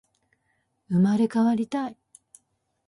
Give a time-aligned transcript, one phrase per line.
[0.89, 1.97] 生まれ変わりたい